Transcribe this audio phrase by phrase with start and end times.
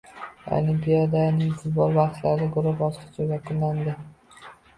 [0.59, 3.97] Olimpiadaning futbol bahslarida guruh bosqichi yakunlandi